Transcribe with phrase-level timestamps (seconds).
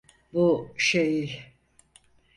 [0.33, 1.39] Bu, şey…